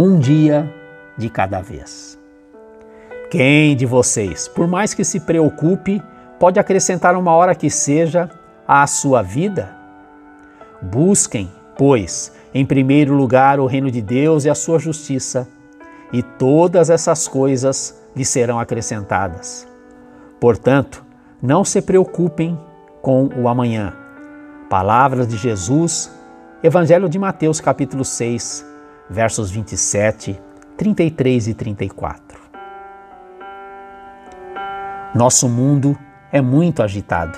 [0.00, 0.72] um dia
[1.18, 2.18] de cada vez.
[3.30, 6.02] Quem de vocês, por mais que se preocupe,
[6.38, 8.30] pode acrescentar uma hora que seja
[8.66, 9.76] à sua vida?
[10.80, 15.46] Busquem, pois, em primeiro lugar o reino de Deus e a sua justiça,
[16.10, 19.68] e todas essas coisas lhe serão acrescentadas.
[20.40, 21.04] Portanto,
[21.42, 22.58] não se preocupem
[23.02, 23.92] com o amanhã.
[24.70, 26.10] Palavras de Jesus,
[26.62, 28.69] Evangelho de Mateus, capítulo 6,
[29.10, 30.40] versos 27,
[30.76, 32.38] 33 e 34.
[35.12, 35.98] Nosso mundo
[36.30, 37.36] é muito agitado.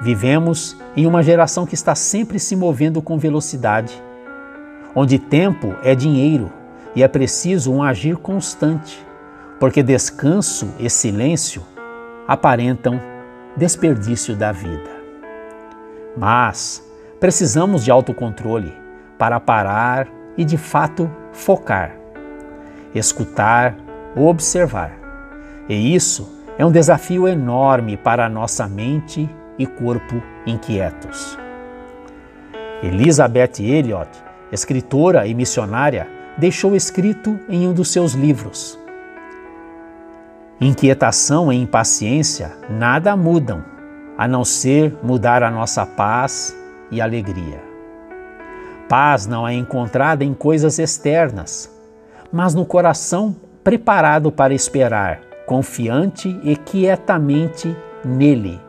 [0.00, 4.00] Vivemos em uma geração que está sempre se movendo com velocidade,
[4.94, 6.52] onde tempo é dinheiro
[6.94, 9.04] e é preciso um agir constante,
[9.58, 11.62] porque descanso e silêncio
[12.28, 13.00] aparentam
[13.56, 14.90] desperdício da vida.
[16.16, 16.82] Mas
[17.18, 18.72] precisamos de autocontrole
[19.18, 21.96] para parar e de fato focar,
[22.94, 23.76] escutar,
[24.16, 24.92] observar.
[25.68, 31.38] E isso é um desafio enorme para a nossa mente e corpo inquietos.
[32.82, 34.08] Elizabeth Elliot,
[34.50, 38.78] escritora e missionária, deixou escrito em um dos seus livros:
[40.60, 43.64] Inquietação e impaciência nada mudam,
[44.18, 46.56] a não ser mudar a nossa paz
[46.90, 47.71] e alegria.
[48.92, 51.74] Paz não é encontrada em coisas externas,
[52.30, 53.34] mas no coração
[53.64, 58.60] preparado para esperar confiante e quietamente nele,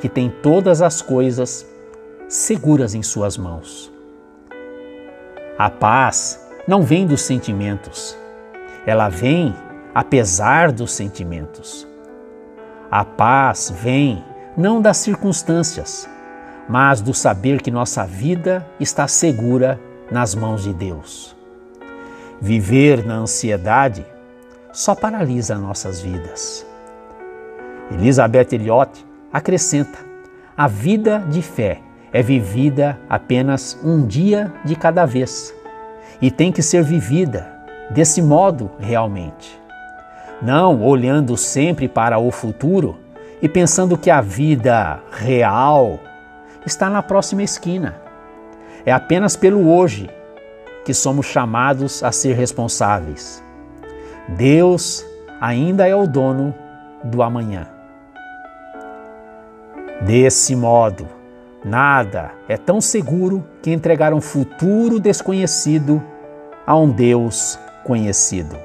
[0.00, 1.66] que tem todas as coisas
[2.28, 3.92] seguras em suas mãos.
[5.58, 8.16] A paz não vem dos sentimentos,
[8.86, 9.52] ela vem
[9.92, 11.84] apesar dos sentimentos.
[12.88, 14.24] A paz vem
[14.56, 16.08] não das circunstâncias,
[16.68, 21.36] mas do saber que nossa vida está segura nas mãos de Deus.
[22.40, 24.04] Viver na ansiedade
[24.72, 26.66] só paralisa nossas vidas.
[27.90, 28.90] Elizabeth Elliot
[29.32, 29.98] acrescenta:
[30.56, 31.80] a vida de fé
[32.12, 35.54] é vivida apenas um dia de cada vez
[36.20, 37.52] e tem que ser vivida
[37.90, 39.60] desse modo realmente.
[40.40, 42.96] Não olhando sempre para o futuro
[43.42, 45.98] e pensando que a vida real
[46.66, 47.96] está na próxima esquina.
[48.84, 50.10] É apenas pelo hoje
[50.84, 53.44] que somos chamados a ser responsáveis
[54.28, 55.04] Deus
[55.40, 56.54] ainda é o dono
[57.02, 57.68] do amanhã.
[60.00, 61.06] Desse modo,
[61.64, 66.02] nada é tão seguro que entregar um futuro desconhecido
[66.66, 68.56] a um Deus conhecido.